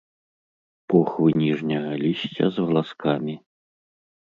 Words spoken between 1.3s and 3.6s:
ніжняга лісця з валаскамі.